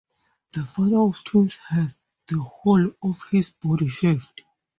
[0.53, 4.41] The father of twins has the whole of his body shaved.